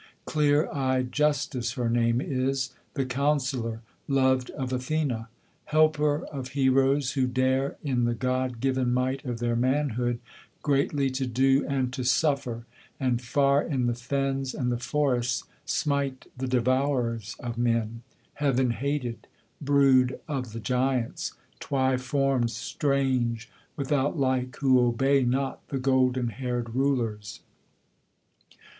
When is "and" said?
11.67-11.93, 12.99-13.21, 14.55-14.71